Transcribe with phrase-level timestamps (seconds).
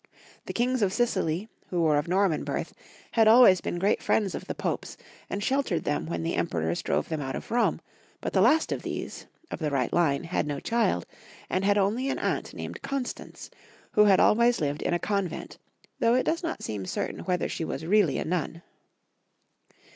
[0.47, 2.73] The Kings of Sicily, who were of Norman birth,
[3.11, 4.97] had always been great friends of the Popes,
[5.29, 7.79] and sheltered them when the Emperors drove them out of Rome,
[8.19, 9.91] but the last of these, of Heinrich VI.
[9.91, 11.05] 146 the right line, had no child,
[11.51, 13.51] and had only an aunt named Constance,
[13.91, 15.59] who had always lived in a con vent,
[15.99, 18.63] though it does not seem certain whether she was really a nun.